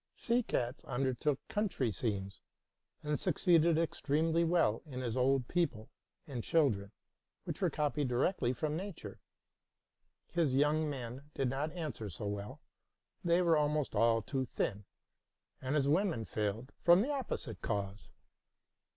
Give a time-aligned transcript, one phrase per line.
[0.17, 2.41] Seekatz undertook country scenes,
[3.03, 5.91] and succeeded extremely well in his old people
[6.25, 6.91] and children,
[7.43, 9.19] which were copied directly from nature.
[10.31, 12.61] His young men did not answer so well,—
[13.23, 14.85] they were almost all too thin;
[15.61, 18.09] and his women failed from the opposite cause.